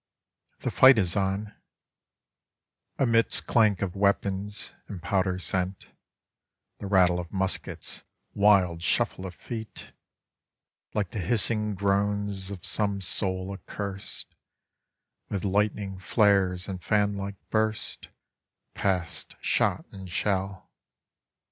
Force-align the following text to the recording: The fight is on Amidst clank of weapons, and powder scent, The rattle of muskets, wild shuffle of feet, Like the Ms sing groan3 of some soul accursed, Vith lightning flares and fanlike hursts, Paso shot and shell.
The 0.61 0.71
fight 0.71 0.97
is 0.97 1.15
on 1.15 1.53
Amidst 2.97 3.45
clank 3.45 3.83
of 3.83 3.95
weapons, 3.95 4.73
and 4.87 4.99
powder 4.99 5.37
scent, 5.37 5.89
The 6.79 6.87
rattle 6.87 7.19
of 7.19 7.31
muskets, 7.31 8.03
wild 8.33 8.81
shuffle 8.81 9.27
of 9.27 9.35
feet, 9.35 9.91
Like 10.95 11.11
the 11.11 11.19
Ms 11.19 11.41
sing 11.43 11.75
groan3 11.75 12.49
of 12.49 12.65
some 12.65 12.99
soul 12.99 13.51
accursed, 13.53 14.33
Vith 15.29 15.43
lightning 15.43 15.99
flares 15.99 16.67
and 16.67 16.83
fanlike 16.83 17.35
hursts, 17.51 18.07
Paso 18.73 19.35
shot 19.39 19.85
and 19.91 20.09
shell. 20.09 20.71